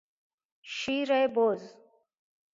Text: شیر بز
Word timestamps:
شیر 0.61 1.27
بز 1.27 1.75